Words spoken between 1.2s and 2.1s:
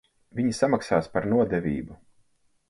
nodevību.